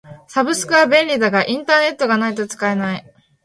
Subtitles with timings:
[0.27, 3.13] サブスクは便利だがインターネットがないと使えない。